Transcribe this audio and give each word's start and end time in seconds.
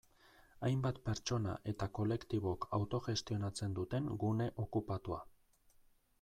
Hainbat 0.69 1.01
pertsona 1.09 1.53
eta 1.73 1.87
kolektibok 1.97 2.67
autogestionatzen 2.79 3.77
duten 3.81 4.11
gune 4.27 4.51
okupatua. 4.67 5.23